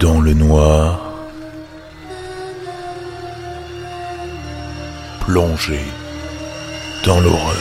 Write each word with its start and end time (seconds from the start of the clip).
Dans 0.00 0.20
le 0.20 0.32
noir, 0.32 1.12
plongé 5.20 5.80
dans 7.04 7.18
l'horreur. 7.18 7.56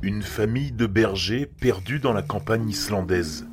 Une 0.00 0.22
famille 0.22 0.72
de 0.72 0.86
bergers 0.86 1.44
perdus 1.44 1.98
dans 1.98 2.14
la 2.14 2.22
campagne 2.22 2.70
islandaise. 2.70 3.46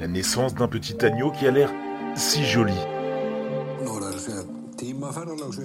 La 0.00 0.08
naissance 0.08 0.56
d'un 0.56 0.66
petit 0.66 1.04
agneau 1.04 1.30
qui 1.30 1.46
a 1.46 1.52
l'air 1.52 1.70
si 2.16 2.44
joli, 2.44 2.74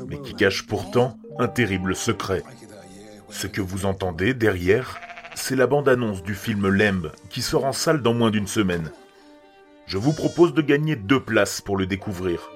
mais 0.07 0.19
qui 0.21 0.35
cache 0.35 0.65
pourtant 0.65 1.17
un 1.39 1.47
terrible 1.47 1.95
secret. 1.95 2.43
Ce 3.29 3.47
que 3.47 3.61
vous 3.61 3.85
entendez 3.85 4.33
derrière, 4.33 4.99
c'est 5.35 5.55
la 5.55 5.67
bande-annonce 5.67 6.21
du 6.23 6.35
film 6.35 6.67
Lemb 6.67 7.11
qui 7.29 7.41
sort 7.41 7.65
en 7.65 7.73
salle 7.73 8.01
dans 8.01 8.13
moins 8.13 8.31
d'une 8.31 8.47
semaine. 8.47 8.91
Je 9.85 9.97
vous 9.97 10.13
propose 10.13 10.53
de 10.53 10.61
gagner 10.61 10.95
deux 10.95 11.19
places 11.19 11.59
pour 11.59 11.77
le 11.77 11.85
découvrir. 11.85 12.51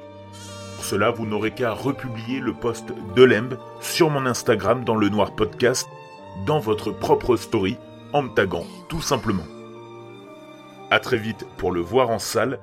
Pour 0.75 0.85
cela, 0.85 1.09
vous 1.09 1.25
n'aurez 1.25 1.51
qu'à 1.51 1.73
republier 1.73 2.39
le 2.39 2.53
post 2.53 2.85
de 3.15 3.23
Lemb 3.23 3.55
sur 3.81 4.09
mon 4.09 4.25
Instagram 4.25 4.83
dans 4.85 4.95
le 4.95 5.09
Noir 5.09 5.35
Podcast, 5.35 5.87
dans 6.45 6.59
votre 6.59 6.91
propre 6.91 7.35
story, 7.35 7.77
en 8.13 8.21
me 8.21 8.29
taguant, 8.29 8.65
tout 8.87 9.01
simplement. 9.01 9.43
A 10.89 10.99
très 10.99 11.17
vite 11.17 11.45
pour 11.57 11.71
le 11.71 11.81
voir 11.81 12.09
en 12.09 12.19
salle. 12.19 12.59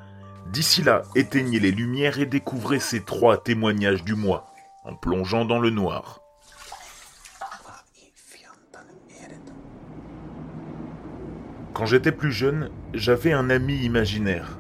D'ici 0.51 0.83
là, 0.83 1.03
éteignez 1.15 1.61
les 1.61 1.73
lumières 1.73 2.19
et 2.19 2.27
découvrez 2.27 2.79
ces 2.79 3.03
trois 3.03 3.37
témoignages 3.37 4.05
du 4.05 4.15
mois, 4.15 4.54
en 4.85 4.95
plongeant 4.95 5.45
dans 5.45 5.59
le 5.59 5.71
noir. 5.71 6.21
Quand 11.73 11.87
j'étais 11.87 12.13
plus 12.13 12.31
jeune, 12.31 12.71
j'avais 12.93 13.33
un 13.33 13.51
ami 13.51 13.77
imaginaire. 13.79 14.59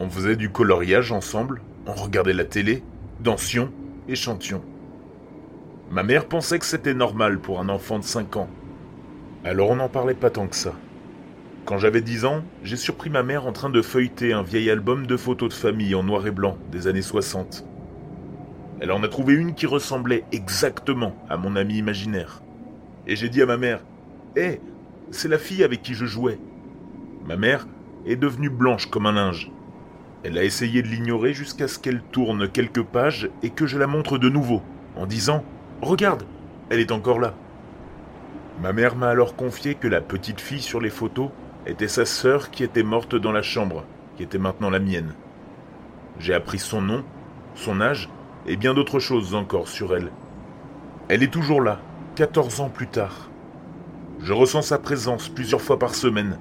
On 0.00 0.10
faisait 0.10 0.36
du 0.36 0.50
coloriage 0.50 1.10
ensemble, 1.10 1.62
on 1.86 1.94
regardait 1.94 2.34
la 2.34 2.44
télé, 2.44 2.82
dansions 3.20 3.72
et 4.08 4.16
chantions. 4.16 4.62
Ma 5.90 6.02
mère 6.02 6.26
pensait 6.26 6.58
que 6.58 6.66
c'était 6.66 6.94
normal 6.94 7.38
pour 7.38 7.60
un 7.60 7.68
enfant 7.68 7.98
de 7.98 8.04
5 8.04 8.36
ans. 8.36 8.50
Alors 9.44 9.70
on 9.70 9.76
n'en 9.76 9.88
parlait 9.88 10.14
pas 10.14 10.30
tant 10.30 10.46
que 10.46 10.56
ça. 10.56 10.74
Quand 11.64 11.78
j'avais 11.78 12.00
10 12.00 12.24
ans, 12.24 12.42
j'ai 12.64 12.76
surpris 12.76 13.08
ma 13.08 13.22
mère 13.22 13.46
en 13.46 13.52
train 13.52 13.70
de 13.70 13.80
feuilleter 13.80 14.32
un 14.32 14.42
vieil 14.42 14.68
album 14.70 15.06
de 15.06 15.16
photos 15.16 15.50
de 15.50 15.54
famille 15.54 15.94
en 15.94 16.02
noir 16.02 16.26
et 16.26 16.32
blanc 16.32 16.58
des 16.70 16.86
années 16.86 17.02
60. 17.02 17.64
Elle 18.82 18.90
en 18.90 19.04
a 19.04 19.08
trouvé 19.08 19.34
une 19.34 19.54
qui 19.54 19.66
ressemblait 19.66 20.24
exactement 20.32 21.14
à 21.30 21.36
mon 21.36 21.54
ami 21.54 21.76
imaginaire. 21.76 22.42
Et 23.06 23.14
j'ai 23.14 23.28
dit 23.28 23.40
à 23.40 23.46
ma 23.46 23.56
mère 23.56 23.78
Hé, 24.34 24.60
c'est 25.12 25.28
la 25.28 25.38
fille 25.38 25.62
avec 25.62 25.82
qui 25.82 25.94
je 25.94 26.04
jouais. 26.04 26.40
Ma 27.24 27.36
mère 27.36 27.68
est 28.06 28.16
devenue 28.16 28.50
blanche 28.50 28.86
comme 28.86 29.06
un 29.06 29.12
linge. 29.12 29.52
Elle 30.24 30.36
a 30.36 30.42
essayé 30.42 30.82
de 30.82 30.88
l'ignorer 30.88 31.32
jusqu'à 31.32 31.68
ce 31.68 31.78
qu'elle 31.78 32.02
tourne 32.02 32.48
quelques 32.48 32.82
pages 32.82 33.30
et 33.44 33.50
que 33.50 33.66
je 33.66 33.78
la 33.78 33.86
montre 33.86 34.18
de 34.18 34.28
nouveau, 34.28 34.62
en 34.96 35.06
disant 35.06 35.44
Regarde, 35.80 36.24
elle 36.68 36.80
est 36.80 36.90
encore 36.90 37.20
là. 37.20 37.34
Ma 38.60 38.72
mère 38.72 38.96
m'a 38.96 39.10
alors 39.10 39.36
confié 39.36 39.76
que 39.76 39.86
la 39.86 40.00
petite 40.00 40.40
fille 40.40 40.60
sur 40.60 40.80
les 40.80 40.90
photos 40.90 41.30
était 41.66 41.86
sa 41.86 42.04
sœur 42.04 42.50
qui 42.50 42.64
était 42.64 42.82
morte 42.82 43.14
dans 43.14 43.30
la 43.30 43.42
chambre, 43.42 43.84
qui 44.16 44.24
était 44.24 44.38
maintenant 44.38 44.70
la 44.70 44.80
mienne. 44.80 45.14
J'ai 46.18 46.34
appris 46.34 46.58
son 46.58 46.82
nom, 46.82 47.04
son 47.54 47.80
âge 47.80 48.08
et 48.46 48.56
bien 48.56 48.74
d'autres 48.74 48.98
choses 48.98 49.34
encore 49.34 49.68
sur 49.68 49.96
elle. 49.96 50.10
Elle 51.08 51.22
est 51.22 51.32
toujours 51.32 51.60
là, 51.60 51.80
14 52.16 52.60
ans 52.60 52.68
plus 52.68 52.86
tard. 52.86 53.30
Je 54.20 54.32
ressens 54.32 54.62
sa 54.62 54.78
présence 54.78 55.28
plusieurs 55.28 55.60
fois 55.60 55.78
par 55.78 55.94
semaine, 55.94 56.38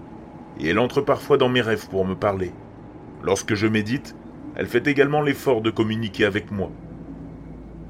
et 0.60 0.70
elle 0.70 0.80
entre 0.80 1.02
parfois 1.02 1.38
dans 1.38 1.50
mes 1.50 1.62
rêves 1.62 1.88
pour 1.90 2.06
me 2.06 2.16
parler. 2.16 2.52
Lorsque 3.24 3.56
je 3.56 3.68
médite, 3.68 4.16
elle 4.56 4.68
fait 4.68 4.88
également 4.88 5.22
l'effort 5.22 5.62
de 5.62 5.70
communiquer 5.70 6.26
avec 6.26 6.52
moi. 6.52 6.72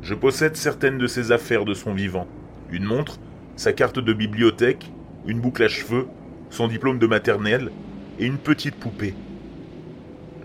Je 0.01 0.13
possède 0.13 0.55
certaines 0.55 0.97
de 0.97 1.07
ses 1.07 1.31
affaires 1.31 1.65
de 1.65 1.73
son 1.73 1.93
vivant. 1.93 2.27
Une 2.71 2.85
montre, 2.85 3.19
sa 3.55 3.73
carte 3.73 3.99
de 3.99 4.13
bibliothèque, 4.13 4.91
une 5.25 5.39
boucle 5.39 5.63
à 5.63 5.67
cheveux, 5.67 6.07
son 6.49 6.67
diplôme 6.67 6.99
de 6.99 7.07
maternelle 7.07 7.71
et 8.19 8.25
une 8.25 8.37
petite 8.37 8.75
poupée. 8.75 9.13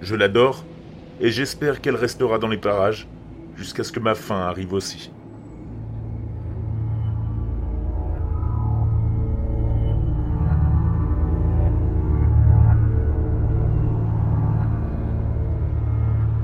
Je 0.03 0.15
l'adore 0.15 0.65
et 1.21 1.31
j'espère 1.31 1.81
qu'elle 1.81 1.97
restera 1.97 2.39
dans 2.39 2.49
les 2.49 2.59
parages 2.59 3.09
jusqu'à 3.57 3.85
ce 3.85 3.93
que 3.93 4.01
ma 4.01 4.15
fin 4.15 4.41
arrive 4.41 4.73
aussi. 4.73 5.11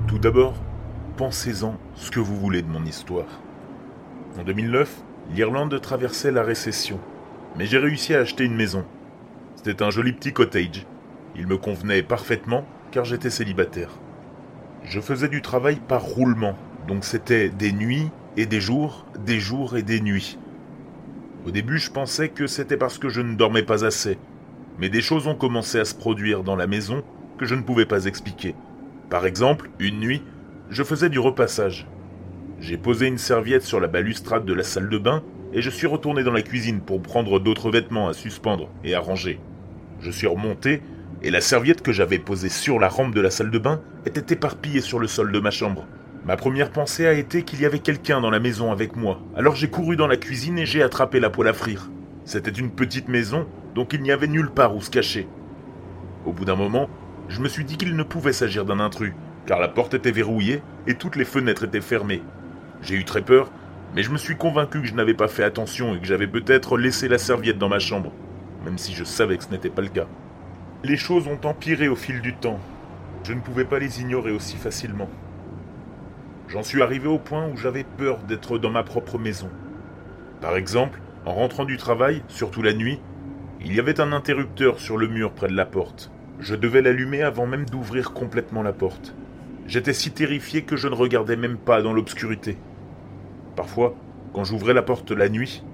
Tout 0.09 0.19
d'abord, 0.19 0.55
pensez-en 1.17 1.77
ce 1.95 2.11
que 2.11 2.21
vous 2.21 2.37
voulez 2.37 2.63
de 2.63 2.69
mon 2.69 2.85
histoire. 2.85 3.27
En 4.39 4.45
2009, 4.45 5.03
l'Irlande 5.35 5.81
traversait 5.81 6.31
la 6.31 6.43
récession, 6.43 6.99
mais 7.57 7.67
j'ai 7.67 7.79
réussi 7.79 8.15
à 8.15 8.21
acheter 8.21 8.45
une 8.45 8.55
maison. 8.55 8.85
C'était 9.57 9.83
un 9.83 9.91
joli 9.91 10.13
petit 10.13 10.33
cottage. 10.33 10.87
Il 11.37 11.47
me 11.47 11.57
convenait 11.57 12.03
parfaitement 12.03 12.65
car 12.91 13.05
j'étais 13.05 13.31
célibataire. 13.31 13.91
Je 14.85 15.01
faisais 15.01 15.29
du 15.29 15.43
travail 15.43 15.77
par 15.77 16.03
roulement, 16.03 16.57
donc 16.89 17.05
c'était 17.05 17.49
des 17.49 17.73
nuits 17.73 18.09
et 18.37 18.47
des 18.47 18.61
jours, 18.61 19.07
des 19.25 19.41
jours 19.41 19.77
et 19.77 19.83
des 19.83 20.01
nuits. 20.01 20.39
Au 21.47 21.51
début, 21.51 21.79
je 21.79 21.91
pensais 21.91 22.29
que 22.29 22.47
c'était 22.47 22.77
parce 22.77 22.99
que 22.99 23.09
je 23.09 23.21
ne 23.21 23.35
dormais 23.35 23.63
pas 23.63 23.85
assez, 23.85 24.19
mais 24.79 24.89
des 24.89 25.03
choses 25.03 25.27
ont 25.27 25.35
commencé 25.35 25.79
à 25.79 25.85
se 25.85 25.95
produire 25.95 26.43
dans 26.43 26.57
la 26.57 26.67
maison 26.67 27.03
que 27.39 27.47
je 27.47 27.55
ne 27.55 27.63
pouvais 27.63 27.87
pas 27.87 28.05
expliquer. 28.05 28.55
Par 29.11 29.27
exemple, 29.27 29.71
une 29.79 30.01
nuit, 30.01 30.23
je 30.71 30.83
faisais 30.83 31.09
du 31.09 31.19
repassage. 31.19 31.87
J'ai 32.61 32.79
posé 32.79 33.07
une 33.07 33.19
serviette 33.19 33.65
sur 33.65 33.81
la 33.81 33.89
balustrade 33.89 34.45
de 34.45 34.53
la 34.53 34.63
salle 34.63 34.89
de 34.89 34.99
bain 34.99 35.23
et 35.53 35.63
je 35.63 35.71
suis 35.71 35.87
retourné 35.87 36.23
dans 36.23 36.33
la 36.33 36.43
cuisine 36.43 36.81
pour 36.81 37.03
prendre 37.03 37.41
d'autres 37.41 37.71
vêtements 37.71 38.09
à 38.09 38.15
suspendre 38.15 38.69
et 38.85 38.95
à 38.95 39.01
ranger. 39.01 39.41
Je 40.01 40.11
suis 40.11 40.27
remonté 40.27 40.81
et 41.23 41.31
la 41.31 41.41
serviette 41.41 41.83
que 41.83 41.93
j'avais 41.93 42.19
posée 42.19 42.49
sur 42.49 42.79
la 42.79 42.89
rampe 42.89 43.15
de 43.15 43.21
la 43.21 43.31
salle 43.31 43.51
de 43.51 43.59
bain 43.59 43.81
était 44.07 44.35
éparpillée 44.35 44.81
sur 44.81 44.99
le 44.99 45.09
sol 45.09 45.31
de 45.33 45.41
ma 45.41 45.51
chambre. 45.51 45.87
Ma 46.25 46.37
première 46.37 46.71
pensée 46.71 47.09
a 47.09 47.15
été 47.15 47.43
qu'il 47.43 47.61
y 47.61 47.67
avait 47.67 47.81
quelqu'un 47.81 48.21
dans 48.21 48.31
la 48.31 48.39
maison 48.39 48.71
avec 48.71 48.95
moi, 48.95 49.21
alors 49.35 49.57
j'ai 49.57 49.69
couru 49.69 49.97
dans 49.97 50.07
la 50.07 50.17
cuisine 50.17 50.57
et 50.57 50.67
j'ai 50.67 50.81
attrapé 50.81 51.19
la 51.19 51.31
poêle 51.31 51.49
à 51.49 51.53
frire. 51.53 51.91
C'était 52.25 52.53
une 52.53 52.71
petite 52.71 53.09
maison, 53.09 53.49
donc 53.75 53.93
il 53.93 54.03
n'y 54.03 54.13
avait 54.13 54.29
nulle 54.29 54.51
part 54.51 54.77
où 54.77 54.81
se 54.81 54.89
cacher. 54.89 55.27
Au 56.25 56.33
bout 56.33 56.45
d'un 56.45 56.55
moment, 56.55 56.89
je 57.29 57.41
me 57.41 57.49
suis 57.49 57.65
dit 57.65 57.77
qu'il 57.77 57.97
ne 57.97 58.03
pouvait 58.05 58.33
s'agir 58.33 58.65
d'un 58.65 58.79
intrus, 58.79 59.15
car 59.47 59.59
la 59.59 59.67
porte 59.67 59.95
était 59.95 60.13
verrouillée 60.13 60.63
et 60.87 60.95
toutes 60.95 61.17
les 61.17 61.25
fenêtres 61.25 61.65
étaient 61.65 61.81
fermées. 61.81 62.23
J'ai 62.83 62.95
eu 62.95 63.05
très 63.05 63.23
peur, 63.23 63.51
mais 63.97 64.05
je 64.05 64.13
me 64.13 64.19
suis 64.19 64.37
convaincu 64.37 64.81
que 64.81 64.87
je 64.87 64.95
n'avais 64.95 65.15
pas 65.15 65.27
fait 65.27 65.43
attention 65.43 65.97
et 65.97 65.99
que 65.99 66.07
j'avais 66.07 66.29
peut-être 66.29 66.79
laissé 66.79 67.09
la 67.09 67.19
serviette 67.19 67.59
dans 67.59 67.69
ma 67.69 67.81
chambre, 67.81 68.13
même 68.65 68.79
si 68.79 68.95
je 68.95 69.03
savais 69.03 69.39
que 69.39 69.45
ce 69.45 69.51
n'était 69.51 69.71
pas 69.71 69.83
le 69.83 69.89
cas. 69.89 70.07
Les 70.85 70.97
choses 70.97 71.27
ont 71.27 71.41
empiré 71.49 71.89
au 71.89 71.97
fil 71.97 72.21
du 72.21 72.35
temps. 72.35 72.61
Je 73.25 73.33
ne 73.33 73.41
pouvais 73.41 73.65
pas 73.65 73.81
les 73.81 74.01
ignorer 74.01 74.31
aussi 74.31 74.57
facilement. 74.57 75.09
J'en 76.53 76.63
suis 76.63 76.83
arrivé 76.83 77.09
au 77.09 77.19
point 77.19 77.49
où 77.49 77.57
j'avais 77.57 77.83
peur 77.83 78.19
d'être 78.19 78.59
dans 78.59 78.69
ma 78.69 78.83
propre 78.83 79.17
maison. 79.19 79.49
Par 80.43 80.55
exemple, 80.55 81.01
en 81.25 81.33
rentrant 81.33 81.65
du 81.65 81.79
travail, 81.79 82.23
surtout 82.29 82.61
la 82.61 82.75
nuit, 82.75 83.01
il 83.63 83.75
y 83.75 83.81
avait 83.81 84.03
un 84.03 84.13
interrupteur 84.13 84.79
sur 84.79 84.99
le 84.99 85.09
mur 85.09 85.33
près 85.33 85.49
de 85.49 85.57
la 85.57 85.65
porte. 85.65 86.11
Je 86.41 86.55
devais 86.55 86.83
l'allumer 86.83 87.23
avant 87.23 87.47
même 87.47 87.65
d'ouvrir 87.65 88.13
complètement 88.13 88.63
la 88.63 88.75
porte. 88.75 89.15
J'étais 89.67 89.95
si 89.95 90.11
terrifié 90.11 90.61
que 90.61 90.77
je 90.77 90.89
ne 90.89 90.95
regardais 90.95 91.37
même 91.37 91.57
pas 91.57 91.81
dans 91.81 91.95
l'obscurité. 91.95 92.59
Parfois, 93.57 93.95
quand 94.35 94.45
j'ouvrais 94.45 94.75
la 94.75 94.83
porte 94.83 95.11
la 95.11 95.31
nuit, 95.31 95.65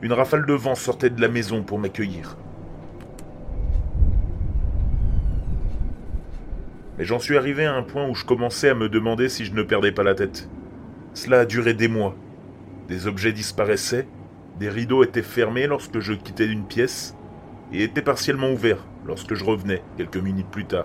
une 0.00 0.12
rafale 0.12 0.46
de 0.46 0.54
vent 0.54 0.76
sortait 0.76 1.10
de 1.10 1.20
la 1.20 1.26
maison 1.26 1.64
pour 1.64 1.80
m'accueillir. 1.80 2.36
Mais 7.00 7.06
j'en 7.06 7.18
suis 7.18 7.38
arrivé 7.38 7.64
à 7.64 7.72
un 7.72 7.82
point 7.82 8.06
où 8.06 8.14
je 8.14 8.26
commençais 8.26 8.68
à 8.68 8.74
me 8.74 8.90
demander 8.90 9.30
si 9.30 9.46
je 9.46 9.54
ne 9.54 9.62
perdais 9.62 9.90
pas 9.90 10.02
la 10.02 10.14
tête. 10.14 10.50
Cela 11.14 11.40
a 11.40 11.44
duré 11.46 11.72
des 11.72 11.88
mois. 11.88 12.14
Des 12.88 13.06
objets 13.06 13.32
disparaissaient, 13.32 14.06
des 14.58 14.68
rideaux 14.68 15.02
étaient 15.02 15.22
fermés 15.22 15.66
lorsque 15.66 16.00
je 16.00 16.12
quittais 16.12 16.44
une 16.44 16.66
pièce, 16.66 17.16
et 17.72 17.84
étaient 17.84 18.02
partiellement 18.02 18.50
ouverts 18.50 18.84
lorsque 19.06 19.32
je 19.32 19.42
revenais 19.46 19.82
quelques 19.96 20.18
minutes 20.18 20.50
plus 20.50 20.66
tard. 20.66 20.84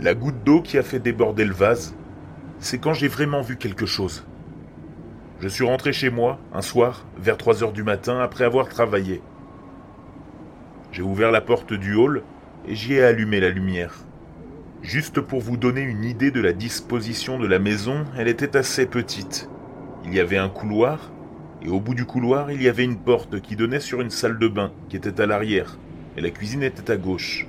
La 0.00 0.14
goutte 0.14 0.42
d'eau 0.42 0.60
qui 0.60 0.76
a 0.76 0.82
fait 0.82 0.98
déborder 0.98 1.44
le 1.44 1.54
vase, 1.54 1.94
c'est 2.58 2.78
quand 2.78 2.92
j'ai 2.92 3.06
vraiment 3.06 3.42
vu 3.42 3.56
quelque 3.56 3.86
chose. 3.86 4.26
Je 5.38 5.46
suis 5.46 5.64
rentré 5.64 5.92
chez 5.92 6.10
moi 6.10 6.40
un 6.52 6.62
soir 6.62 7.06
vers 7.16 7.36
3 7.36 7.62
heures 7.62 7.72
du 7.72 7.84
matin 7.84 8.18
après 8.18 8.42
avoir 8.42 8.68
travaillé. 8.68 9.22
J'ai 10.90 11.02
ouvert 11.02 11.30
la 11.30 11.42
porte 11.42 11.74
du 11.74 11.94
hall 11.94 12.24
et 12.66 12.74
j'y 12.74 12.94
ai 12.94 13.04
allumé 13.04 13.38
la 13.38 13.50
lumière. 13.50 14.04
Juste 14.82 15.20
pour 15.20 15.40
vous 15.40 15.56
donner 15.56 15.80
une 15.80 16.04
idée 16.04 16.30
de 16.30 16.40
la 16.40 16.52
disposition 16.52 17.38
de 17.38 17.46
la 17.46 17.58
maison, 17.58 18.04
elle 18.18 18.28
était 18.28 18.56
assez 18.56 18.86
petite. 18.86 19.48
Il 20.04 20.12
y 20.12 20.20
avait 20.20 20.38
un 20.38 20.48
couloir 20.48 21.12
Et 21.62 21.68
au 21.68 21.78
bout 21.78 21.94
du 21.94 22.04
couloir, 22.04 22.50
il 22.50 22.60
y 22.60 22.68
avait 22.68 22.82
une 22.82 22.98
porte 22.98 23.40
qui 23.40 23.54
donnait 23.54 23.78
sur 23.78 24.00
une 24.00 24.10
salle 24.10 24.38
de 24.38 24.48
bain 24.48 24.72
qui 24.88 24.96
était 24.96 25.20
à 25.20 25.26
l'arrière, 25.26 25.78
et 26.16 26.20
la 26.20 26.30
cuisine 26.30 26.64
était 26.64 26.90
à 26.90 26.96
gauche. 26.96 27.46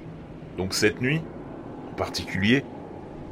Donc 0.57 0.75
cette 0.75 1.01
nuit, 1.01 1.21
en 1.91 1.95
particulier, 1.95 2.63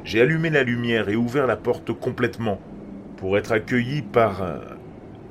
j'ai 0.02 0.20
allumé 0.20 0.50
la 0.50 0.64
lumière 0.64 1.08
et 1.08 1.14
ouvert 1.14 1.46
la 1.46 1.56
porte 1.56 1.92
complètement 1.92 2.60
pour 3.16 3.38
être 3.38 3.52
accueilli 3.52 4.02
par... 4.02 4.42
Euh, 4.42 4.58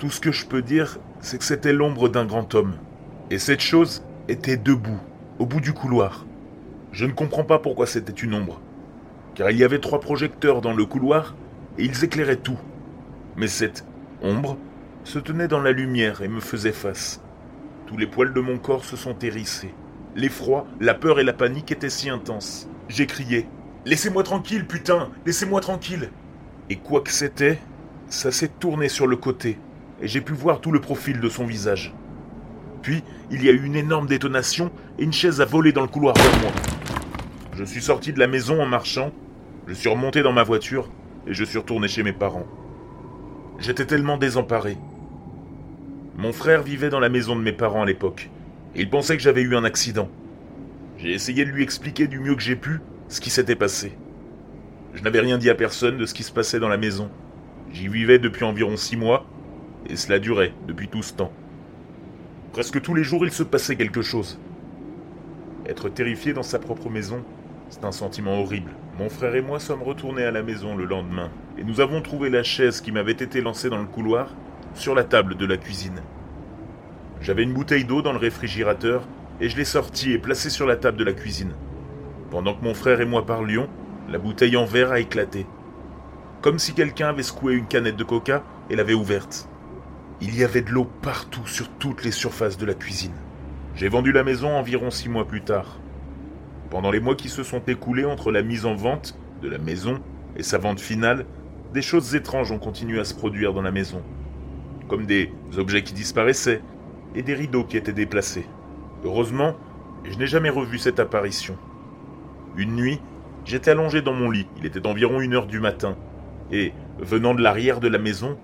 tout 0.02 0.10
ce 0.10 0.20
que 0.20 0.32
je 0.32 0.48
peux 0.48 0.64
dire, 0.64 0.98
c'est 1.20 1.38
que 1.38 1.44
c'était 1.44 1.74
l'ombre 1.74 2.10
d'un 2.10 2.26
grand 2.26 2.56
homme. 2.56 2.74
Et 3.30 3.38
cette 3.38 3.60
chose 3.60 4.04
était 4.28 4.58
debout, 4.58 5.00
au 5.38 5.46
bout 5.46 5.60
du 5.60 5.74
couloir. 5.74 6.26
Je 6.92 7.06
ne 7.06 7.14
comprends 7.14 7.46
pas 7.46 7.60
pourquoi 7.60 7.88
c'était 7.88 8.12
une 8.12 8.34
ombre, 8.34 8.60
car 9.34 9.50
il 9.50 9.58
y 9.58 9.64
avait 9.64 9.80
trois 9.80 10.02
projecteurs 10.02 10.62
dans 10.62 10.74
le 10.74 10.86
couloir 10.86 11.36
et 11.78 11.86
ils 11.86 12.04
éclairaient 12.04 12.36
tout. 12.36 12.60
Mais 13.38 13.48
cette 13.48 13.86
ombre 14.22 14.58
se 15.06 15.18
tenait 15.18 15.48
dans 15.48 15.62
la 15.62 15.72
lumière 15.72 16.22
et 16.22 16.28
me 16.28 16.42
faisait 16.42 16.74
face. 16.74 17.22
Tous 17.88 17.96
les 17.96 18.08
poils 18.08 18.34
de 18.34 18.42
mon 18.42 18.58
corps 18.58 18.84
se 18.84 18.98
sont 18.98 19.18
hérissés. 19.20 19.74
L'effroi, 20.16 20.68
la 20.82 20.94
peur 20.94 21.22
et 21.22 21.24
la 21.24 21.32
panique 21.32 21.72
étaient 21.72 21.90
si 21.90 22.10
intenses. 22.10 22.68
J'ai 22.90 23.06
crié 23.06 23.48
Laissez-moi 23.86 24.24
tranquille, 24.24 24.68
putain 24.68 25.10
Laissez-moi 25.26 25.62
tranquille 25.62 26.12
Et 26.70 26.76
quoi 26.76 27.00
que 27.00 27.12
c'était, 27.12 27.58
ça 28.10 28.32
s'est 28.32 28.52
tourné 28.60 28.90
sur 28.90 29.08
le 29.08 29.16
côté, 29.16 29.58
et 30.02 30.08
j'ai 30.10 30.22
pu 30.22 30.34
voir 30.34 30.60
tout 30.60 30.74
le 30.74 30.82
profil 30.82 31.22
de 31.22 31.30
son 31.30 31.46
visage. 31.46 31.94
Puis, 32.82 33.04
il 33.30 33.44
y 33.44 33.50
a 33.50 33.52
eu 33.52 33.64
une 33.64 33.76
énorme 33.76 34.08
détonation, 34.08 34.72
et 34.98 35.04
une 35.04 35.14
chaise 35.14 35.42
a 35.42 35.46
volé 35.46 35.72
dans 35.72 35.82
le 35.82 35.88
couloir 35.88 36.16
vers 36.16 36.42
moi. 36.42 36.52
Je 37.56 37.64
suis 37.64 37.82
sorti 37.82 38.14
de 38.14 38.20
la 38.20 38.28
maison 38.28 38.62
en 38.62 38.66
marchant, 38.66 39.12
je 39.68 39.74
suis 39.74 39.90
remonté 39.90 40.24
dans 40.24 40.34
ma 40.34 40.44
voiture, 40.44 40.90
et 41.28 41.34
je 41.34 41.44
suis 41.44 41.60
retourné 41.60 41.88
chez 41.88 42.04
mes 42.04 42.14
parents. 42.14 42.48
J'étais 43.60 43.86
tellement 43.86 44.18
désemparé. 44.18 44.78
Mon 46.18 46.34
frère 46.34 46.64
vivait 46.64 46.90
dans 46.90 47.00
la 47.00 47.10
maison 47.10 47.36
de 47.36 47.42
mes 47.42 47.52
parents 47.52 47.84
à 47.84 47.86
l'époque, 47.86 48.30
et 48.76 48.82
il 48.82 48.90
pensait 48.90 49.16
que 49.16 49.24
j'avais 49.24 49.42
eu 49.42 49.56
un 49.56 49.64
accident. 49.64 50.10
J'ai 50.98 51.14
essayé 51.14 51.46
de 51.46 51.52
lui 51.52 51.64
expliquer 51.64 52.08
du 52.08 52.20
mieux 52.20 52.36
que 52.36 52.42
j'ai 52.42 52.56
pu 52.56 52.80
ce 53.08 53.22
qui 53.22 53.30
s'était 53.30 53.56
passé. 53.56 53.98
Je 54.94 55.04
n'avais 55.04 55.20
rien 55.20 55.38
dit 55.38 55.50
à 55.50 55.56
personne 55.56 55.98
de 55.98 56.06
ce 56.06 56.14
qui 56.14 56.24
se 56.24 56.32
passait 56.32 56.60
dans 56.60 56.68
la 56.68 56.78
maison. 56.78 57.10
J'y 57.72 57.88
vivais 57.88 58.20
depuis 58.20 58.44
environ 58.44 58.76
six 58.76 58.98
mois, 58.98 59.26
et 59.90 59.96
cela 59.96 60.20
durait 60.20 60.54
depuis 60.68 60.88
tout 60.88 61.04
ce 61.04 61.14
temps. 61.14 61.32
Presque 62.54 62.82
tous 62.82 62.94
les 62.94 63.04
jours 63.04 63.26
il 63.26 63.32
se 63.32 63.44
passait 63.44 63.78
quelque 63.78 64.02
chose. 64.02 64.38
Être 65.66 65.88
terrifié 65.88 66.34
dans 66.34 66.44
sa 66.44 66.60
propre 66.60 66.90
maison, 66.90 67.24
c'est 67.70 67.86
un 67.86 67.94
sentiment 67.94 68.42
horrible. 68.42 68.72
Mon 69.00 69.10
frère 69.10 69.36
et 69.36 69.42
moi 69.42 69.58
sommes 69.62 69.84
retournés 69.84 70.26
à 70.26 70.32
la 70.32 70.44
maison 70.44 70.76
le 70.76 70.84
lendemain, 70.84 71.30
et 71.58 71.64
nous 71.64 71.80
avons 71.80 72.02
trouvé 72.02 72.30
la 72.30 72.44
chaise 72.44 72.82
qui 72.82 72.92
m'avait 72.92 73.14
été 73.14 73.40
lancée 73.40 73.70
dans 73.70 73.80
le 73.80 73.88
couloir 73.88 74.36
sur 74.74 74.96
la 74.96 75.06
table 75.06 75.38
de 75.38 75.46
la 75.46 75.56
cuisine. 75.56 76.02
J'avais 77.22 77.44
une 77.44 77.54
bouteille 77.54 77.86
d'eau 77.86 78.02
dans 78.02 78.12
le 78.12 78.18
réfrigérateur, 78.18 79.08
et 79.40 79.48
je 79.48 79.56
l'ai 79.56 79.64
sortie 79.64 80.12
et 80.12 80.20
placée 80.20 80.50
sur 80.50 80.68
la 80.68 80.76
table 80.76 80.98
de 80.98 81.06
la 81.06 81.14
cuisine. 81.14 81.54
Pendant 82.32 82.54
que 82.54 82.66
mon 82.66 82.74
frère 82.74 83.00
et 83.00 83.06
moi 83.06 83.26
parlions, 83.26 83.70
la 84.10 84.18
bouteille 84.18 84.58
en 84.58 84.66
verre 84.66 84.92
a 84.92 85.00
éclaté. 85.00 85.46
Comme 86.42 86.60
si 86.60 86.74
quelqu'un 86.74 87.10
avait 87.10 87.24
secoué 87.24 87.54
une 87.54 87.68
canette 87.68 87.96
de 87.96 88.04
coca 88.04 88.44
et 88.70 88.76
l'avait 88.76 88.94
ouverte. 88.94 89.48
Il 90.24 90.38
y 90.38 90.44
avait 90.44 90.62
de 90.62 90.70
l'eau 90.70 90.88
partout 91.02 91.48
sur 91.48 91.68
toutes 91.68 92.04
les 92.04 92.12
surfaces 92.12 92.60
de 92.60 92.66
la 92.68 92.76
cuisine. 92.76 93.16
J'ai 93.76 93.90
vendu 93.90 94.12
la 94.12 94.24
maison 94.24 94.50
environ 94.50 94.92
six 94.92 95.10
mois 95.10 95.28
plus 95.28 95.42
tard. 95.42 95.80
Pendant 96.70 96.92
les 96.92 97.00
mois 97.00 97.16
qui 97.16 97.28
se 97.28 97.42
sont 97.42 97.64
écoulés 97.66 98.06
entre 98.06 98.32
la 98.32 98.44
mise 98.44 98.68
en 98.68 98.76
vente 98.76 99.18
de 99.42 99.50
la 99.50 99.58
maison 99.58 100.00
et 100.38 100.44
sa 100.44 100.60
vente 100.60 100.80
finale, 100.80 101.26
des 101.74 101.82
choses 101.82 102.14
étranges 102.14 102.52
ont 102.52 102.60
continué 102.60 103.00
à 103.00 103.04
se 103.04 103.16
produire 103.16 103.52
dans 103.52 103.64
la 103.64 103.72
maison. 103.72 104.04
Comme 104.88 105.08
des 105.08 105.32
objets 105.58 105.82
qui 105.82 105.94
disparaissaient 105.94 106.62
et 107.16 107.24
des 107.24 107.34
rideaux 107.34 107.64
qui 107.64 107.78
étaient 107.78 107.92
déplacés. 107.92 108.46
Heureusement, 109.04 109.56
je 110.04 110.16
n'ai 110.20 110.28
jamais 110.28 110.52
revu 110.52 110.78
cette 110.78 111.00
apparition. 111.00 111.58
Une 112.58 112.76
nuit, 112.76 113.02
j'étais 113.44 113.72
allongé 113.72 114.04
dans 114.04 114.14
mon 114.14 114.30
lit, 114.30 114.48
il 114.60 114.68
était 114.68 114.86
environ 114.86 115.20
une 115.20 115.34
heure 115.34 115.48
du 115.48 115.60
matin, 115.60 115.96
et, 116.52 116.74
venant 117.00 117.34
de 117.34 117.42
l'arrière 117.42 117.80
de 117.80 117.88
la 117.88 117.98
maison, 117.98 118.38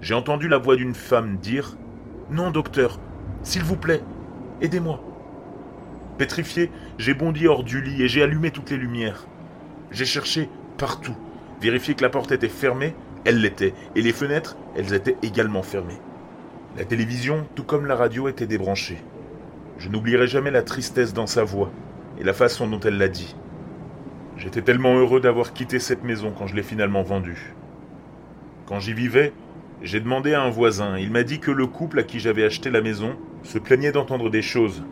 j'ai 0.00 0.14
entendu 0.14 0.48
la 0.48 0.58
voix 0.58 0.76
d'une 0.76 0.94
femme 0.94 1.36
dire 1.38 1.76
Non, 2.30 2.50
docteur, 2.50 2.98
s'il 3.42 3.62
vous 3.62 3.76
plaît, 3.76 4.02
aidez-moi. 4.60 5.02
Pétrifié, 6.18 6.70
j'ai 6.98 7.14
bondi 7.14 7.46
hors 7.46 7.64
du 7.64 7.80
lit 7.80 8.02
et 8.02 8.08
j'ai 8.08 8.22
allumé 8.22 8.50
toutes 8.50 8.70
les 8.70 8.76
lumières. 8.76 9.26
J'ai 9.90 10.04
cherché 10.04 10.48
partout, 10.78 11.16
vérifié 11.60 11.94
que 11.94 12.02
la 12.02 12.10
porte 12.10 12.32
était 12.32 12.48
fermée, 12.48 12.94
elle 13.24 13.40
l'était, 13.40 13.74
et 13.94 14.02
les 14.02 14.12
fenêtres, 14.12 14.56
elles 14.76 14.94
étaient 14.94 15.16
également 15.22 15.62
fermées. 15.62 15.98
La 16.76 16.84
télévision, 16.84 17.46
tout 17.54 17.64
comme 17.64 17.86
la 17.86 17.96
radio, 17.96 18.28
était 18.28 18.46
débranchée. 18.46 18.98
Je 19.78 19.88
n'oublierai 19.88 20.26
jamais 20.26 20.50
la 20.50 20.62
tristesse 20.62 21.12
dans 21.12 21.26
sa 21.26 21.42
voix 21.44 21.70
et 22.18 22.24
la 22.24 22.32
façon 22.32 22.66
dont 22.66 22.80
elle 22.80 22.98
l'a 22.98 23.08
dit. 23.08 23.34
J'étais 24.36 24.62
tellement 24.62 24.96
heureux 24.96 25.20
d'avoir 25.20 25.52
quitté 25.52 25.78
cette 25.78 26.04
maison 26.04 26.32
quand 26.36 26.46
je 26.46 26.54
l'ai 26.54 26.62
finalement 26.62 27.02
vendue. 27.02 27.54
Quand 28.66 28.80
j'y 28.80 28.92
vivais, 28.92 29.32
j'ai 29.82 30.00
demandé 30.00 30.32
à 30.32 30.42
un 30.42 30.50
voisin, 30.50 30.98
il 30.98 31.10
m'a 31.10 31.22
dit 31.22 31.38
que 31.38 31.50
le 31.50 31.66
couple 31.66 31.98
à 31.98 32.02
qui 32.02 32.18
j'avais 32.18 32.44
acheté 32.44 32.70
la 32.70 32.80
maison 32.80 33.16
se 33.42 33.58
plaignait 33.58 33.92
d'entendre 33.92 34.30
des 34.30 34.42
choses. 34.42 34.82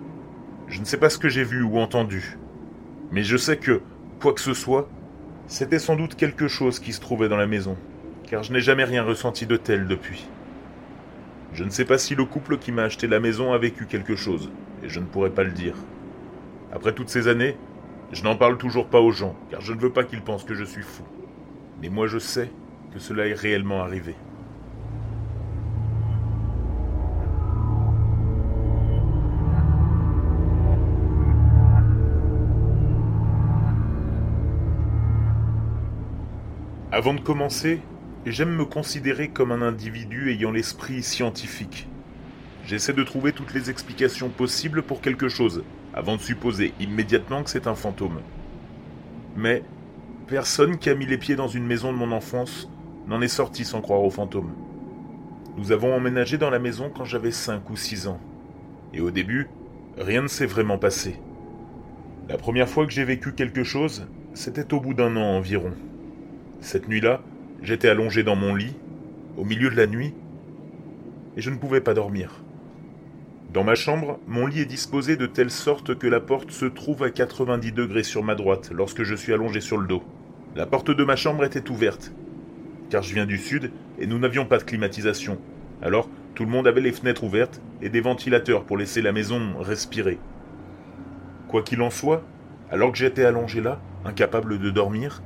Je 0.68 0.78
ne 0.78 0.84
sais 0.84 0.98
pas 0.98 1.08
ce 1.08 1.18
que 1.18 1.28
j'ai 1.28 1.44
vu 1.44 1.62
ou 1.62 1.78
entendu, 1.78 2.36
mais 3.10 3.22
je 3.22 3.36
sais 3.36 3.56
que, 3.56 3.80
quoi 4.20 4.34
que 4.34 4.40
ce 4.40 4.52
soit, 4.52 4.88
c'était 5.46 5.78
sans 5.78 5.96
doute 5.96 6.16
quelque 6.16 6.48
chose 6.48 6.80
qui 6.80 6.92
se 6.92 7.00
trouvait 7.00 7.28
dans 7.28 7.36
la 7.36 7.46
maison, 7.46 7.76
car 8.24 8.42
je 8.42 8.52
n'ai 8.52 8.60
jamais 8.60 8.84
rien 8.84 9.02
ressenti 9.02 9.46
de 9.46 9.56
tel 9.56 9.86
depuis. 9.86 10.26
Je 11.54 11.64
ne 11.64 11.70
sais 11.70 11.84
pas 11.84 11.98
si 11.98 12.14
le 12.14 12.24
couple 12.24 12.58
qui 12.58 12.72
m'a 12.72 12.82
acheté 12.82 13.06
la 13.06 13.20
maison 13.20 13.52
a 13.52 13.58
vécu 13.58 13.86
quelque 13.86 14.16
chose, 14.16 14.50
et 14.82 14.88
je 14.88 15.00
ne 15.00 15.06
pourrais 15.06 15.30
pas 15.30 15.44
le 15.44 15.52
dire. 15.52 15.76
Après 16.72 16.92
toutes 16.92 17.08
ces 17.08 17.28
années, 17.28 17.56
je 18.12 18.22
n'en 18.22 18.36
parle 18.36 18.58
toujours 18.58 18.88
pas 18.88 19.00
aux 19.00 19.12
gens, 19.12 19.34
car 19.50 19.60
je 19.62 19.72
ne 19.72 19.80
veux 19.80 19.92
pas 19.92 20.04
qu'ils 20.04 20.22
pensent 20.22 20.44
que 20.44 20.54
je 20.54 20.64
suis 20.64 20.82
fou. 20.82 21.04
Mais 21.80 21.88
moi 21.88 22.06
je 22.06 22.18
sais 22.18 22.50
que 22.92 22.98
cela 22.98 23.26
est 23.26 23.34
réellement 23.34 23.80
arrivé. 23.80 24.14
Avant 37.04 37.12
de 37.12 37.20
commencer, 37.20 37.82
j'aime 38.24 38.56
me 38.56 38.64
considérer 38.64 39.28
comme 39.28 39.52
un 39.52 39.60
individu 39.60 40.30
ayant 40.30 40.50
l'esprit 40.50 41.02
scientifique. 41.02 41.86
J'essaie 42.64 42.94
de 42.94 43.02
trouver 43.02 43.32
toutes 43.32 43.52
les 43.52 43.68
explications 43.68 44.30
possibles 44.30 44.82
pour 44.82 45.02
quelque 45.02 45.28
chose, 45.28 45.64
avant 45.92 46.16
de 46.16 46.22
supposer 46.22 46.72
immédiatement 46.80 47.42
que 47.42 47.50
c'est 47.50 47.66
un 47.66 47.74
fantôme. 47.74 48.22
Mais 49.36 49.62
personne 50.28 50.78
qui 50.78 50.88
a 50.88 50.94
mis 50.94 51.04
les 51.04 51.18
pieds 51.18 51.36
dans 51.36 51.46
une 51.46 51.66
maison 51.66 51.92
de 51.92 51.98
mon 51.98 52.10
enfance 52.10 52.70
n'en 53.06 53.20
est 53.20 53.28
sorti 53.28 53.66
sans 53.66 53.82
croire 53.82 54.00
aux 54.00 54.08
fantômes. 54.08 54.54
Nous 55.58 55.72
avons 55.72 55.94
emménagé 55.94 56.38
dans 56.38 56.48
la 56.48 56.58
maison 56.58 56.88
quand 56.88 57.04
j'avais 57.04 57.32
5 57.32 57.68
ou 57.68 57.76
6 57.76 58.08
ans. 58.08 58.20
Et 58.94 59.02
au 59.02 59.10
début, 59.10 59.50
rien 59.98 60.22
ne 60.22 60.28
s'est 60.28 60.46
vraiment 60.46 60.78
passé. 60.78 61.20
La 62.30 62.38
première 62.38 62.70
fois 62.70 62.86
que 62.86 62.92
j'ai 62.92 63.04
vécu 63.04 63.34
quelque 63.34 63.62
chose, 63.62 64.06
c'était 64.32 64.72
au 64.72 64.80
bout 64.80 64.94
d'un 64.94 65.14
an 65.16 65.36
environ. 65.36 65.74
Cette 66.64 66.88
nuit-là, 66.88 67.20
j'étais 67.62 67.90
allongé 67.90 68.22
dans 68.22 68.36
mon 68.36 68.54
lit, 68.54 68.74
au 69.36 69.44
milieu 69.44 69.68
de 69.68 69.76
la 69.76 69.86
nuit, 69.86 70.14
et 71.36 71.42
je 71.42 71.50
ne 71.50 71.58
pouvais 71.58 71.82
pas 71.82 71.92
dormir. 71.92 72.42
Dans 73.52 73.64
ma 73.64 73.74
chambre, 73.74 74.18
mon 74.26 74.46
lit 74.46 74.60
est 74.60 74.64
disposé 74.64 75.18
de 75.18 75.26
telle 75.26 75.50
sorte 75.50 75.94
que 75.98 76.06
la 76.06 76.20
porte 76.20 76.52
se 76.52 76.64
trouve 76.64 77.02
à 77.02 77.10
90 77.10 77.72
degrés 77.72 78.02
sur 78.02 78.22
ma 78.22 78.34
droite 78.34 78.70
lorsque 78.72 79.02
je 79.02 79.14
suis 79.14 79.34
allongé 79.34 79.60
sur 79.60 79.76
le 79.76 79.86
dos. 79.86 80.02
La 80.56 80.64
porte 80.64 80.90
de 80.90 81.04
ma 81.04 81.16
chambre 81.16 81.44
était 81.44 81.70
ouverte, 81.70 82.14
car 82.88 83.02
je 83.02 83.12
viens 83.12 83.26
du 83.26 83.36
sud 83.36 83.70
et 83.98 84.06
nous 84.06 84.18
n'avions 84.18 84.46
pas 84.46 84.56
de 84.56 84.64
climatisation. 84.64 85.36
Alors, 85.82 86.08
tout 86.34 86.46
le 86.46 86.50
monde 86.50 86.66
avait 86.66 86.80
les 86.80 86.92
fenêtres 86.92 87.24
ouvertes 87.24 87.60
et 87.82 87.90
des 87.90 88.00
ventilateurs 88.00 88.64
pour 88.64 88.78
laisser 88.78 89.02
la 89.02 89.12
maison 89.12 89.58
respirer. 89.60 90.18
Quoi 91.46 91.62
qu'il 91.62 91.82
en 91.82 91.90
soit, 91.90 92.24
alors 92.70 92.90
que 92.90 92.96
j'étais 92.96 93.26
allongé 93.26 93.60
là, 93.60 93.82
incapable 94.06 94.58
de 94.58 94.70
dormir, 94.70 95.20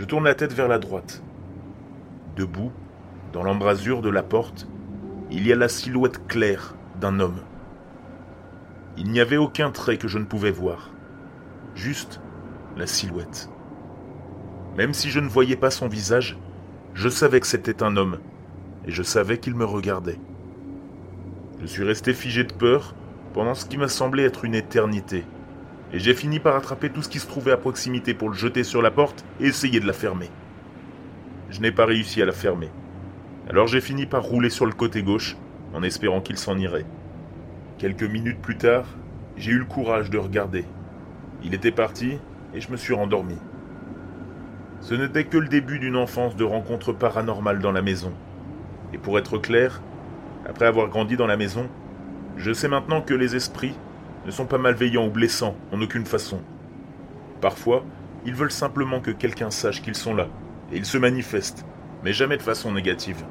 je 0.00 0.06
tourne 0.06 0.24
la 0.24 0.34
tête 0.34 0.54
vers 0.54 0.66
la 0.66 0.78
droite. 0.78 1.22
Debout, 2.34 2.72
dans 3.34 3.42
l'embrasure 3.42 4.00
de 4.00 4.08
la 4.08 4.22
porte, 4.22 4.66
il 5.30 5.46
y 5.46 5.52
a 5.52 5.56
la 5.56 5.68
silhouette 5.68 6.26
claire 6.26 6.74
d'un 6.98 7.20
homme. 7.20 7.42
Il 8.96 9.10
n'y 9.10 9.20
avait 9.20 9.36
aucun 9.36 9.70
trait 9.70 9.98
que 9.98 10.08
je 10.08 10.16
ne 10.16 10.24
pouvais 10.24 10.52
voir, 10.52 10.90
juste 11.74 12.22
la 12.78 12.86
silhouette. 12.86 13.50
Même 14.74 14.94
si 14.94 15.10
je 15.10 15.20
ne 15.20 15.28
voyais 15.28 15.56
pas 15.56 15.70
son 15.70 15.86
visage, 15.86 16.38
je 16.94 17.10
savais 17.10 17.40
que 17.40 17.46
c'était 17.46 17.82
un 17.82 17.98
homme, 17.98 18.20
et 18.86 18.92
je 18.92 19.02
savais 19.02 19.36
qu'il 19.36 19.54
me 19.54 19.66
regardait. 19.66 20.18
Je 21.60 21.66
suis 21.66 21.84
resté 21.84 22.14
figé 22.14 22.44
de 22.44 22.54
peur 22.54 22.94
pendant 23.34 23.54
ce 23.54 23.66
qui 23.66 23.76
m'a 23.76 23.88
semblé 23.88 24.22
être 24.22 24.46
une 24.46 24.54
éternité 24.54 25.26
et 25.92 25.98
j'ai 25.98 26.14
fini 26.14 26.38
par 26.38 26.56
attraper 26.56 26.90
tout 26.90 27.02
ce 27.02 27.08
qui 27.08 27.18
se 27.18 27.26
trouvait 27.26 27.52
à 27.52 27.56
proximité 27.56 28.14
pour 28.14 28.28
le 28.28 28.34
jeter 28.34 28.62
sur 28.62 28.82
la 28.82 28.90
porte 28.90 29.24
et 29.40 29.46
essayer 29.46 29.80
de 29.80 29.86
la 29.86 29.92
fermer. 29.92 30.30
Je 31.50 31.60
n'ai 31.60 31.72
pas 31.72 31.86
réussi 31.86 32.22
à 32.22 32.26
la 32.26 32.32
fermer. 32.32 32.70
Alors 33.48 33.66
j'ai 33.66 33.80
fini 33.80 34.06
par 34.06 34.22
rouler 34.22 34.50
sur 34.50 34.66
le 34.66 34.72
côté 34.72 35.02
gauche 35.02 35.36
en 35.74 35.82
espérant 35.82 36.20
qu'il 36.20 36.38
s'en 36.38 36.56
irait. 36.58 36.86
Quelques 37.78 38.04
minutes 38.04 38.40
plus 38.40 38.56
tard, 38.56 38.84
j'ai 39.36 39.50
eu 39.50 39.58
le 39.58 39.64
courage 39.64 40.10
de 40.10 40.18
regarder. 40.18 40.64
Il 41.42 41.54
était 41.54 41.72
parti 41.72 42.18
et 42.54 42.60
je 42.60 42.70
me 42.70 42.76
suis 42.76 42.94
rendormi. 42.94 43.36
Ce 44.80 44.94
n'était 44.94 45.24
que 45.24 45.38
le 45.38 45.48
début 45.48 45.78
d'une 45.78 45.96
enfance 45.96 46.36
de 46.36 46.44
rencontres 46.44 46.92
paranormales 46.92 47.60
dans 47.60 47.72
la 47.72 47.82
maison. 47.82 48.12
Et 48.92 48.98
pour 48.98 49.18
être 49.18 49.38
clair, 49.38 49.82
après 50.48 50.66
avoir 50.66 50.88
grandi 50.88 51.16
dans 51.16 51.26
la 51.26 51.36
maison, 51.36 51.68
je 52.36 52.52
sais 52.52 52.68
maintenant 52.68 53.02
que 53.02 53.14
les 53.14 53.36
esprits 53.36 53.74
ne 54.26 54.30
sont 54.30 54.46
pas 54.46 54.58
malveillants 54.58 55.06
ou 55.06 55.10
blessants 55.10 55.56
en 55.72 55.80
aucune 55.80 56.06
façon. 56.06 56.40
Parfois, 57.40 57.84
ils 58.26 58.34
veulent 58.34 58.50
simplement 58.50 59.00
que 59.00 59.10
quelqu'un 59.10 59.50
sache 59.50 59.82
qu'ils 59.82 59.94
sont 59.94 60.14
là, 60.14 60.28
et 60.72 60.76
ils 60.76 60.84
se 60.84 60.98
manifestent, 60.98 61.64
mais 62.04 62.12
jamais 62.12 62.36
de 62.36 62.42
façon 62.42 62.72
négative. 62.72 63.24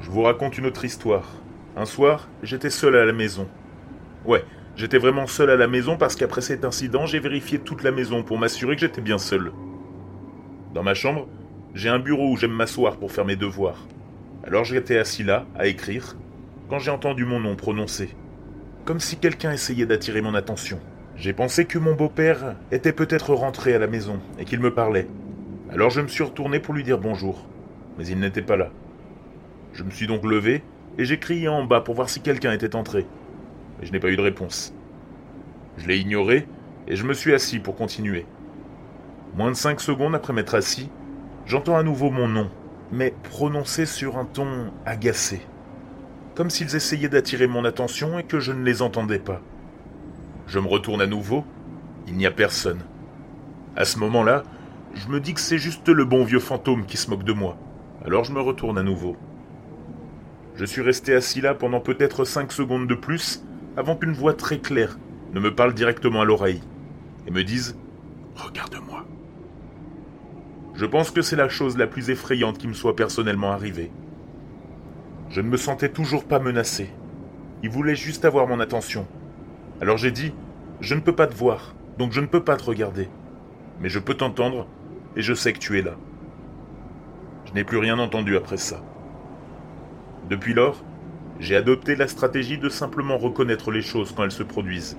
Je 0.00 0.10
vous 0.10 0.22
raconte 0.22 0.58
une 0.58 0.66
autre 0.66 0.84
histoire. 0.84 1.28
Un 1.76 1.84
soir, 1.84 2.28
j'étais 2.42 2.70
seul 2.70 2.96
à 2.96 3.04
la 3.04 3.12
maison. 3.12 3.46
Ouais, 4.24 4.44
j'étais 4.74 4.98
vraiment 4.98 5.26
seul 5.26 5.50
à 5.50 5.56
la 5.56 5.68
maison 5.68 5.96
parce 5.96 6.16
qu'après 6.16 6.40
cet 6.40 6.64
incident, 6.64 7.06
j'ai 7.06 7.20
vérifié 7.20 7.60
toute 7.60 7.84
la 7.84 7.92
maison 7.92 8.24
pour 8.24 8.38
m'assurer 8.38 8.74
que 8.74 8.80
j'étais 8.80 9.00
bien 9.00 9.18
seul. 9.18 9.52
Dans 10.74 10.82
ma 10.82 10.94
chambre, 10.94 11.28
j'ai 11.74 11.88
un 11.88 11.98
bureau 11.98 12.32
où 12.32 12.36
j'aime 12.36 12.52
m'asseoir 12.52 12.96
pour 12.96 13.12
faire 13.12 13.24
mes 13.24 13.36
devoirs. 13.36 13.86
Alors 14.44 14.64
j'étais 14.64 14.98
assis 14.98 15.22
là, 15.22 15.46
à 15.56 15.68
écrire, 15.68 16.16
quand 16.68 16.80
j'ai 16.80 16.90
entendu 16.90 17.24
mon 17.24 17.38
nom 17.38 17.54
prononcé. 17.54 18.14
Comme 18.84 18.98
si 18.98 19.16
quelqu'un 19.16 19.52
essayait 19.52 19.86
d'attirer 19.86 20.22
mon 20.22 20.34
attention. 20.34 20.80
J'ai 21.14 21.32
pensé 21.32 21.66
que 21.66 21.78
mon 21.78 21.94
beau-père 21.94 22.56
était 22.72 22.92
peut-être 22.92 23.32
rentré 23.32 23.74
à 23.74 23.78
la 23.78 23.86
maison 23.86 24.18
et 24.40 24.44
qu'il 24.44 24.58
me 24.58 24.74
parlait. 24.74 25.06
Alors 25.70 25.90
je 25.90 26.00
me 26.00 26.08
suis 26.08 26.24
retourné 26.24 26.58
pour 26.58 26.74
lui 26.74 26.82
dire 26.82 26.98
bonjour. 26.98 27.46
Mais 27.96 28.06
il 28.08 28.18
n'était 28.18 28.42
pas 28.42 28.56
là. 28.56 28.70
Je 29.72 29.84
me 29.84 29.90
suis 29.90 30.08
donc 30.08 30.24
levé 30.24 30.64
et 30.98 31.04
j'ai 31.04 31.20
crié 31.20 31.46
en 31.46 31.62
bas 31.62 31.80
pour 31.80 31.94
voir 31.94 32.08
si 32.08 32.22
quelqu'un 32.22 32.52
était 32.52 32.74
entré. 32.74 33.06
Mais 33.78 33.86
je 33.86 33.92
n'ai 33.92 34.00
pas 34.00 34.10
eu 34.10 34.16
de 34.16 34.22
réponse. 34.22 34.74
Je 35.76 35.86
l'ai 35.86 35.98
ignoré 35.98 36.48
et 36.88 36.96
je 36.96 37.04
me 37.04 37.14
suis 37.14 37.34
assis 37.34 37.60
pour 37.60 37.76
continuer. 37.76 38.26
Moins 39.36 39.52
de 39.52 39.56
cinq 39.56 39.80
secondes 39.80 40.16
après 40.16 40.32
m'être 40.32 40.56
assis, 40.56 40.90
j'entends 41.46 41.76
à 41.76 41.84
nouveau 41.84 42.10
mon 42.10 42.26
nom, 42.26 42.50
mais 42.90 43.14
prononcé 43.30 43.86
sur 43.86 44.18
un 44.18 44.24
ton 44.24 44.72
agacé. 44.84 45.40
Comme 46.34 46.48
s'ils 46.48 46.74
essayaient 46.74 47.10
d'attirer 47.10 47.46
mon 47.46 47.64
attention 47.64 48.18
et 48.18 48.24
que 48.24 48.40
je 48.40 48.52
ne 48.52 48.64
les 48.64 48.80
entendais 48.80 49.18
pas. 49.18 49.42
Je 50.46 50.58
me 50.58 50.66
retourne 50.66 51.02
à 51.02 51.06
nouveau, 51.06 51.44
il 52.06 52.14
n'y 52.16 52.26
a 52.26 52.30
personne. 52.30 52.80
À 53.76 53.84
ce 53.84 53.98
moment-là, 53.98 54.42
je 54.94 55.08
me 55.08 55.20
dis 55.20 55.34
que 55.34 55.40
c'est 55.40 55.58
juste 55.58 55.88
le 55.88 56.04
bon 56.04 56.24
vieux 56.24 56.40
fantôme 56.40 56.86
qui 56.86 56.96
se 56.96 57.10
moque 57.10 57.24
de 57.24 57.32
moi. 57.32 57.56
Alors 58.04 58.24
je 58.24 58.32
me 58.32 58.40
retourne 58.40 58.78
à 58.78 58.82
nouveau. 58.82 59.16
Je 60.56 60.64
suis 60.64 60.82
resté 60.82 61.14
assis 61.14 61.40
là 61.40 61.54
pendant 61.54 61.80
peut-être 61.80 62.24
cinq 62.24 62.52
secondes 62.52 62.86
de 62.86 62.94
plus 62.94 63.44
avant 63.76 63.96
qu'une 63.96 64.12
voix 64.12 64.34
très 64.34 64.58
claire 64.58 64.98
ne 65.32 65.40
me 65.40 65.54
parle 65.54 65.72
directement 65.72 66.22
à 66.22 66.24
l'oreille 66.24 66.62
et 67.26 67.30
me 67.30 67.44
dise⁇ 67.44 67.76
Regarde-moi⁇ 68.42 69.00
Je 70.74 70.86
pense 70.86 71.10
que 71.10 71.22
c'est 71.22 71.36
la 71.36 71.48
chose 71.48 71.78
la 71.78 71.86
plus 71.86 72.10
effrayante 72.10 72.58
qui 72.58 72.68
me 72.68 72.74
soit 72.74 72.96
personnellement 72.96 73.52
arrivée. 73.52 73.90
Je 75.32 75.40
ne 75.40 75.48
me 75.48 75.56
sentais 75.56 75.88
toujours 75.88 76.26
pas 76.26 76.38
menacé. 76.38 76.90
Il 77.62 77.70
voulait 77.70 77.96
juste 77.96 78.26
avoir 78.26 78.46
mon 78.46 78.60
attention. 78.60 79.06
Alors 79.80 79.96
j'ai 79.96 80.10
dit⁇ 80.10 80.28
Je 80.82 80.94
ne 80.94 81.00
peux 81.00 81.14
pas 81.14 81.26
te 81.26 81.34
voir, 81.34 81.74
donc 81.96 82.12
je 82.12 82.20
ne 82.20 82.26
peux 82.26 82.44
pas 82.44 82.58
te 82.58 82.64
regarder. 82.64 83.08
Mais 83.80 83.88
je 83.88 83.98
peux 83.98 84.12
t'entendre 84.12 84.66
et 85.16 85.22
je 85.22 85.32
sais 85.32 85.54
que 85.54 85.58
tu 85.58 85.78
es 85.78 85.82
là. 85.82 85.94
Je 87.46 87.54
n'ai 87.54 87.64
plus 87.64 87.78
rien 87.78 87.98
entendu 87.98 88.36
après 88.36 88.58
ça. 88.58 88.82
Depuis 90.28 90.52
lors, 90.52 90.84
j'ai 91.40 91.56
adopté 91.56 91.96
la 91.96 92.08
stratégie 92.08 92.58
de 92.58 92.68
simplement 92.68 93.16
reconnaître 93.16 93.70
les 93.70 93.80
choses 93.80 94.12
quand 94.14 94.24
elles 94.24 94.32
se 94.32 94.42
produisent. 94.42 94.98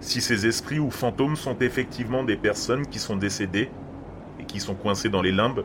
Si 0.00 0.20
ces 0.20 0.48
esprits 0.48 0.80
ou 0.80 0.90
fantômes 0.90 1.36
sont 1.36 1.56
effectivement 1.60 2.24
des 2.24 2.36
personnes 2.36 2.88
qui 2.88 2.98
sont 2.98 3.16
décédées 3.16 3.70
et 4.40 4.44
qui 4.46 4.58
sont 4.58 4.74
coincées 4.74 5.10
dans 5.10 5.22
les 5.22 5.30
limbes, 5.30 5.62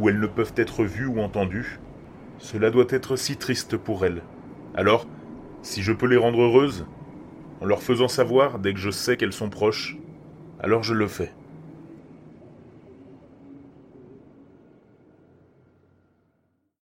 où 0.00 0.08
elles 0.08 0.18
ne 0.18 0.26
peuvent 0.26 0.54
être 0.56 0.82
vues 0.82 1.06
ou 1.06 1.20
entendues, 1.20 1.78
cela 2.38 2.70
doit 2.70 2.86
être 2.90 3.16
si 3.16 3.36
triste 3.36 3.76
pour 3.76 4.04
elles. 4.04 4.22
Alors, 4.74 5.06
si 5.62 5.82
je 5.82 5.92
peux 5.92 6.06
les 6.06 6.16
rendre 6.16 6.40
heureuses, 6.40 6.86
en 7.60 7.66
leur 7.66 7.82
faisant 7.82 8.08
savoir 8.08 8.58
dès 8.58 8.72
que 8.72 8.78
je 8.78 8.90
sais 8.90 9.16
qu'elles 9.16 9.32
sont 9.32 9.50
proches, 9.50 9.96
alors 10.60 10.82
je 10.82 10.94
le 10.94 11.08
fais. 11.08 11.32